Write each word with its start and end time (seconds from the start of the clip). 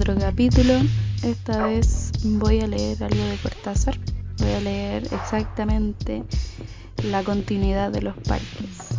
Otro 0.00 0.16
capítulo. 0.16 0.72
Esta 1.22 1.66
vez 1.66 2.10
voy 2.24 2.60
a 2.60 2.66
leer 2.66 3.04
algo 3.04 3.22
de 3.22 3.36
Cortázar. 3.36 3.98
Voy 4.38 4.50
a 4.52 4.60
leer 4.60 5.02
exactamente 5.12 6.24
la 7.04 7.22
continuidad 7.22 7.92
de 7.92 8.00
los 8.00 8.16
parques. 8.16 8.96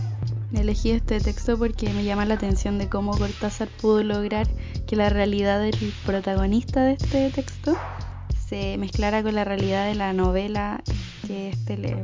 Elegí 0.54 0.92
este 0.92 1.20
texto 1.20 1.58
porque 1.58 1.92
me 1.92 2.04
llama 2.04 2.26
la 2.26 2.36
atención 2.36 2.78
de 2.78 2.88
cómo 2.88 3.18
Cortázar 3.18 3.68
pudo 3.82 4.04
lograr 4.04 4.48
que 4.86 4.95
la 4.95 5.09
realidad 5.09 5.59
del 5.59 5.76
protagonista 6.06 6.84
de 6.84 6.94
este 6.94 7.31
texto 7.31 7.76
se 8.48 8.78
mezclara 8.78 9.23
con 9.23 9.34
la 9.34 9.44
realidad 9.44 9.88
de 9.88 9.95
la 9.95 10.14
novela 10.14 10.84
que 11.26 11.50
este 11.50 11.78
lee. 11.78 11.95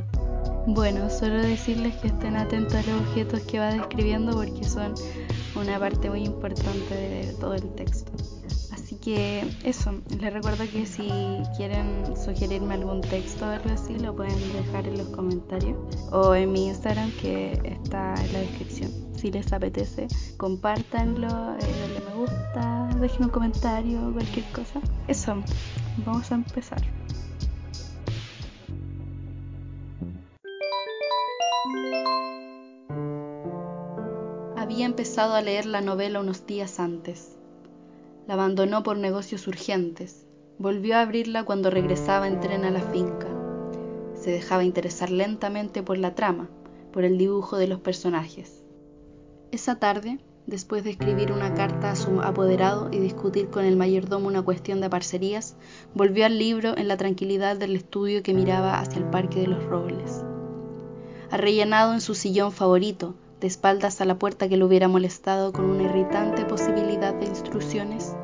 Bueno, 0.66 1.08
solo 1.08 1.36
decirles 1.36 1.94
que 1.98 2.08
estén 2.08 2.36
atentos 2.36 2.74
a 2.74 2.82
los 2.82 3.00
objetos 3.02 3.42
que 3.42 3.60
va 3.60 3.72
describiendo 3.72 4.32
porque 4.32 4.64
son 4.64 4.94
una 5.54 5.78
parte 5.78 6.10
muy 6.10 6.24
importante 6.24 6.94
de 6.96 7.32
todo 7.34 7.54
el 7.54 7.72
texto. 7.76 8.10
Que 9.08 9.42
eso, 9.64 10.02
les 10.20 10.34
recuerdo 10.34 10.64
que 10.70 10.84
si 10.84 11.08
quieren 11.56 12.14
sugerirme 12.14 12.74
algún 12.74 13.00
texto 13.00 13.46
o 13.46 13.48
algo 13.48 13.70
así, 13.70 13.98
lo 13.98 14.14
pueden 14.14 14.38
dejar 14.52 14.86
en 14.86 14.98
los 14.98 15.08
comentarios 15.08 15.78
o 16.12 16.34
en 16.34 16.52
mi 16.52 16.66
Instagram 16.66 17.10
que 17.12 17.52
está 17.64 18.12
en 18.22 18.32
la 18.34 18.40
descripción. 18.40 18.90
Si 19.16 19.30
les 19.30 19.50
apetece, 19.50 20.08
compártanlo, 20.36 21.26
eh, 21.26 21.58
denle 21.58 22.00
me 22.06 22.14
gusta, 22.16 22.90
dejen 23.00 23.24
un 23.24 23.30
comentario, 23.30 24.12
cualquier 24.12 24.44
cosa. 24.52 24.78
Eso, 25.06 25.42
vamos 26.04 26.30
a 26.30 26.34
empezar. 26.34 26.82
Había 34.54 34.84
empezado 34.84 35.32
a 35.34 35.40
leer 35.40 35.64
la 35.64 35.80
novela 35.80 36.20
unos 36.20 36.44
días 36.44 36.78
antes. 36.78 37.37
La 38.28 38.34
abandonó 38.34 38.82
por 38.82 38.98
negocios 38.98 39.48
urgentes. 39.48 40.26
Volvió 40.58 40.96
a 40.96 41.00
abrirla 41.00 41.44
cuando 41.44 41.70
regresaba 41.70 42.28
en 42.28 42.40
tren 42.40 42.66
a 42.66 42.70
la 42.70 42.82
finca. 42.82 43.26
Se 44.12 44.30
dejaba 44.30 44.64
interesar 44.64 45.08
lentamente 45.08 45.82
por 45.82 45.96
la 45.96 46.14
trama, 46.14 46.50
por 46.92 47.04
el 47.04 47.16
dibujo 47.16 47.56
de 47.56 47.68
los 47.68 47.80
personajes. 47.80 48.62
Esa 49.50 49.76
tarde, 49.78 50.18
después 50.46 50.84
de 50.84 50.90
escribir 50.90 51.32
una 51.32 51.54
carta 51.54 51.90
a 51.90 51.96
su 51.96 52.20
apoderado 52.20 52.90
y 52.92 52.98
discutir 52.98 53.48
con 53.48 53.64
el 53.64 53.78
mayordomo 53.78 54.28
una 54.28 54.42
cuestión 54.42 54.82
de 54.82 54.90
parcerías, 54.90 55.56
volvió 55.94 56.26
al 56.26 56.38
libro 56.38 56.76
en 56.76 56.86
la 56.86 56.98
tranquilidad 56.98 57.56
del 57.56 57.76
estudio 57.76 58.22
que 58.22 58.34
miraba 58.34 58.78
hacia 58.78 58.98
el 58.98 59.08
Parque 59.08 59.40
de 59.40 59.46
los 59.46 59.64
Robles. 59.64 60.22
Arrellanado 61.30 61.94
en 61.94 62.02
su 62.02 62.14
sillón 62.14 62.52
favorito, 62.52 63.14
de 63.40 63.46
espaldas 63.46 64.00
a 64.00 64.04
la 64.04 64.18
puerta 64.18 64.48
que 64.48 64.56
lo 64.56 64.66
hubiera 64.66 64.88
molestado 64.88 65.52
con 65.52 65.64
una 65.64 65.84
irritante 65.84 66.44
posibilidad 66.44 67.14
de 67.14 67.26
instrucciones, 67.26 68.16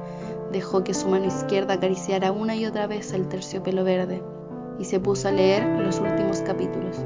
dejó 0.54 0.84
que 0.84 0.94
su 0.94 1.08
mano 1.08 1.26
izquierda 1.26 1.74
acariciara 1.74 2.30
una 2.30 2.54
y 2.54 2.64
otra 2.64 2.86
vez 2.86 3.12
el 3.12 3.26
terciopelo 3.28 3.82
verde 3.82 4.22
y 4.78 4.84
se 4.84 5.00
puso 5.00 5.26
a 5.26 5.32
leer 5.32 5.66
los 5.80 5.98
últimos 5.98 6.42
capítulos. 6.42 7.04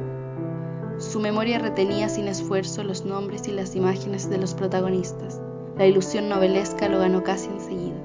Su 0.98 1.18
memoria 1.18 1.58
retenía 1.58 2.10
sin 2.10 2.28
esfuerzo 2.28 2.84
los 2.84 3.06
nombres 3.06 3.48
y 3.48 3.52
las 3.52 3.74
imágenes 3.74 4.28
de 4.28 4.36
los 4.36 4.52
protagonistas. 4.52 5.40
La 5.78 5.86
ilusión 5.86 6.28
novelesca 6.28 6.88
lo 6.88 6.98
ganó 6.98 7.22
casi 7.24 7.48
enseguida. 7.48 7.96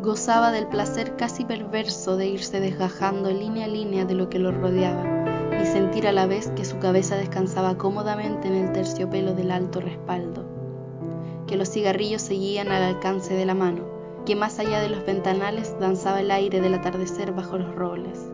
Gozaba 0.00 0.50
del 0.50 0.66
placer 0.66 1.14
casi 1.14 1.44
perverso 1.44 2.16
de 2.16 2.26
irse 2.26 2.58
desgajando 2.58 3.30
línea 3.30 3.66
a 3.66 3.68
línea 3.68 4.04
de 4.04 4.14
lo 4.14 4.28
que 4.28 4.40
lo 4.40 4.50
rodeaba 4.50 5.04
y 5.62 5.66
sentir 5.66 6.08
a 6.08 6.12
la 6.12 6.26
vez 6.26 6.50
que 6.56 6.64
su 6.64 6.80
cabeza 6.80 7.14
descansaba 7.14 7.78
cómodamente 7.78 8.48
en 8.48 8.54
el 8.54 8.72
terciopelo 8.72 9.34
del 9.34 9.52
alto 9.52 9.80
respaldo, 9.80 10.44
que 11.46 11.56
los 11.56 11.70
cigarrillos 11.70 12.22
seguían 12.22 12.72
al 12.72 12.82
alcance 12.82 13.34
de 13.34 13.46
la 13.46 13.54
mano, 13.54 13.91
que 14.24 14.36
más 14.36 14.58
allá 14.58 14.80
de 14.80 14.88
los 14.88 15.04
ventanales 15.04 15.76
danzaba 15.80 16.20
el 16.20 16.30
aire 16.30 16.60
del 16.60 16.74
atardecer 16.74 17.32
bajo 17.32 17.58
los 17.58 17.74
robles. 17.74 18.30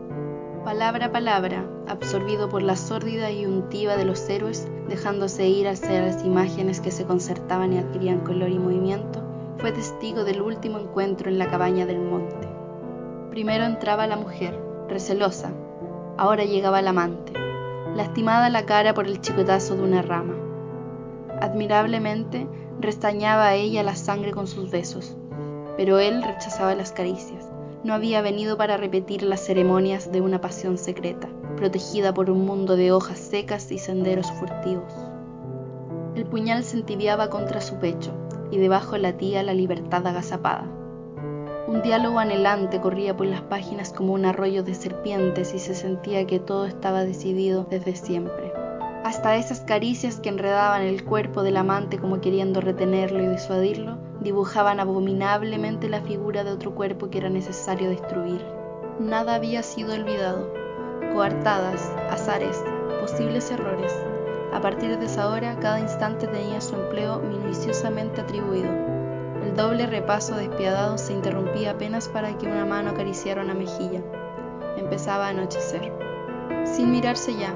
Palabra 0.63 1.07
a 1.07 1.11
palabra, 1.11 1.65
absorbido 1.87 2.49
por 2.49 2.61
la 2.61 2.75
sórdida 2.75 3.31
y 3.31 3.45
untiva 3.45 3.95
de 3.95 4.05
los 4.05 4.27
héroes, 4.29 4.67
dejándose 4.87 5.47
ir 5.47 5.67
hacia 5.67 6.01
las 6.01 6.23
imágenes 6.23 6.81
que 6.81 6.91
se 6.91 7.05
concertaban 7.05 7.73
y 7.73 7.79
adquirían 7.79 8.19
color 8.19 8.49
y 8.49 8.59
movimiento, 8.59 9.23
fue 9.57 9.71
testigo 9.71 10.23
del 10.23 10.41
último 10.41 10.79
encuentro 10.79 11.29
en 11.29 11.39
la 11.39 11.49
cabaña 11.49 11.85
del 11.85 11.99
monte. 11.99 12.47
Primero 13.31 13.63
entraba 13.65 14.07
la 14.07 14.17
mujer, 14.17 14.59
recelosa, 14.87 15.51
Ahora 16.19 16.43
llegaba 16.43 16.81
el 16.81 16.87
amante, 16.89 17.31
lastimada 17.95 18.49
la 18.49 18.65
cara 18.65 18.93
por 18.93 19.07
el 19.07 19.21
chicotazo 19.21 19.77
de 19.77 19.83
una 19.83 20.01
rama. 20.01 20.35
Admirablemente 21.39 22.45
restañaba 22.81 23.53
ella 23.53 23.83
la 23.83 23.95
sangre 23.95 24.31
con 24.31 24.45
sus 24.45 24.69
besos, 24.69 25.15
pero 25.79 25.97
él 25.97 26.21
rechazaba 26.21 26.75
las 26.75 26.91
caricias. 26.91 27.49
No 27.85 27.93
había 27.93 28.21
venido 28.21 28.57
para 28.57 28.75
repetir 28.75 29.23
las 29.23 29.39
ceremonias 29.39 30.11
de 30.11 30.19
una 30.19 30.41
pasión 30.41 30.77
secreta, 30.77 31.29
protegida 31.55 32.13
por 32.13 32.29
un 32.29 32.45
mundo 32.45 32.75
de 32.75 32.91
hojas 32.91 33.17
secas 33.17 33.71
y 33.71 33.77
senderos 33.77 34.29
furtivos. 34.29 34.93
El 36.15 36.25
puñal 36.25 36.65
se 36.65 36.75
entibiaba 36.75 37.29
contra 37.29 37.61
su 37.61 37.75
pecho 37.75 38.11
y 38.51 38.57
debajo 38.57 38.97
latía 38.97 39.41
la 39.41 39.53
libertad 39.53 40.05
agazapada. 40.05 40.65
Un 41.65 41.81
diálogo 41.81 42.19
anhelante 42.19 42.81
corría 42.81 43.15
por 43.15 43.27
las 43.27 43.43
páginas 43.43 43.93
como 43.93 44.11
un 44.11 44.25
arroyo 44.25 44.63
de 44.63 44.73
serpientes 44.73 45.53
y 45.53 45.59
se 45.59 45.75
sentía 45.75 46.27
que 46.27 46.41
todo 46.41 46.65
estaba 46.65 47.05
decidido 47.05 47.65
desde 47.69 47.95
siempre. 47.95 48.48
Hasta 49.19 49.35
esas 49.35 49.59
caricias 49.59 50.21
que 50.21 50.29
enredaban 50.29 50.81
el 50.81 51.03
cuerpo 51.03 51.43
del 51.43 51.57
amante 51.57 51.97
como 51.97 52.21
queriendo 52.21 52.61
retenerlo 52.61 53.21
y 53.21 53.27
disuadirlo, 53.27 53.97
dibujaban 54.21 54.79
abominablemente 54.79 55.89
la 55.89 55.99
figura 55.99 56.45
de 56.45 56.53
otro 56.53 56.73
cuerpo 56.73 57.09
que 57.09 57.17
era 57.17 57.29
necesario 57.29 57.89
destruir. 57.89 58.41
Nada 58.97 59.35
había 59.35 59.61
sido 59.61 59.93
olvidado. 59.93 60.53
Coartadas, 61.11 61.91
azares, 62.09 62.63
posibles 63.01 63.51
errores. 63.51 63.93
A 64.53 64.61
partir 64.61 64.97
de 64.97 65.05
esa 65.05 65.27
hora, 65.27 65.59
cada 65.59 65.81
instante 65.81 66.25
tenía 66.25 66.61
su 66.61 66.75
empleo 66.75 67.19
minuciosamente 67.19 68.21
atribuido 68.21 68.69
el 69.43 69.53
doble 69.53 69.85
repaso 69.85 70.35
despiadado 70.35 70.97
se 70.97 71.11
interrumpía 71.11 71.71
apenas 71.71 72.07
para 72.07 72.37
que 72.37 72.45
una 72.45 72.65
mano 72.65 72.91
acariciara 72.91 73.41
una 73.41 73.53
mejilla. 73.53 74.01
Empezaba 74.77 75.27
a 75.27 75.29
anochecer. 75.29 75.91
Sin 76.65 76.91
mirarse 76.91 77.35
ya, 77.35 77.55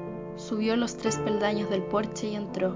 Subió 0.51 0.75
los 0.75 0.97
tres 0.97 1.15
peldaños 1.15 1.69
del 1.69 1.81
porche 1.81 2.27
y 2.27 2.35
entró. 2.35 2.75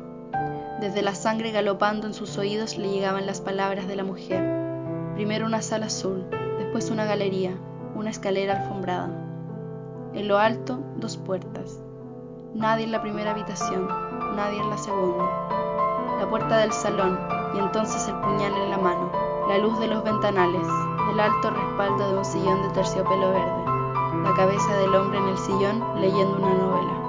Desde 0.79 1.01
la 1.01 1.13
sangre 1.13 1.51
galopando 1.51 2.07
en 2.07 2.13
sus 2.13 2.37
oídos 2.37 2.77
le 2.77 2.89
llegaban 2.89 3.25
las 3.25 3.41
palabras 3.41 3.85
de 3.85 3.97
la 3.97 4.05
mujer. 4.05 4.41
Primero 5.15 5.45
una 5.45 5.61
sala 5.61 5.87
azul, 5.87 6.25
después 6.57 6.89
una 6.89 7.03
galería, 7.03 7.51
una 7.93 8.11
escalera 8.11 8.61
alfombrada. 8.61 9.09
En 10.13 10.29
lo 10.29 10.37
alto, 10.37 10.79
dos 10.95 11.17
puertas. 11.17 11.81
Nadie 12.53 12.85
en 12.85 12.93
la 12.93 13.01
primera 13.01 13.31
habitación, 13.31 13.89
nadie 14.37 14.61
en 14.61 14.69
la 14.69 14.77
segunda. 14.77 15.25
La 16.21 16.29
puerta 16.29 16.59
del 16.59 16.71
salón, 16.71 17.19
y 17.55 17.59
entonces 17.59 18.07
el 18.07 18.15
puñal 18.21 18.53
en 18.53 18.69
la 18.69 18.77
mano, 18.77 19.11
la 19.49 19.57
luz 19.57 19.77
de 19.81 19.87
los 19.87 20.01
ventanales, 20.01 20.65
el 21.11 21.19
alto 21.19 21.49
respaldo 21.49 22.09
de 22.09 22.17
un 22.19 22.23
sillón 22.23 22.61
de 22.61 22.69
terciopelo 22.69 23.31
verde, 23.31 23.65
la 24.23 24.33
cabeza 24.33 24.77
del 24.77 24.95
hombre 24.95 25.17
en 25.17 25.27
el 25.27 25.37
sillón 25.37 25.83
leyendo 25.99 26.37
una 26.37 26.53
novela. 26.53 27.04